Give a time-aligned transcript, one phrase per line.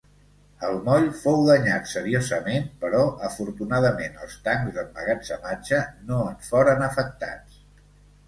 [0.67, 7.63] El moll fou danyat seriosament, però afortunadament els tancs d'emmagatzematge no en foren afectats.